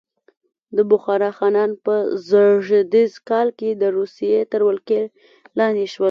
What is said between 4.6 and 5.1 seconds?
ولکې